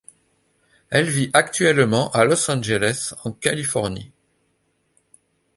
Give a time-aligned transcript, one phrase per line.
[0.89, 4.11] Elle vit actuellement à Los Angeles en Californie.